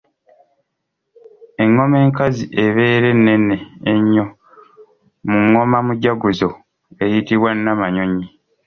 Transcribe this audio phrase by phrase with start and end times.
[1.63, 3.57] Engoma enkazi ebeera ennene
[3.91, 4.25] ennyo
[5.29, 6.49] mu ngoma mujaguzo
[7.03, 8.27] eyitibwa Nnamanyonyi.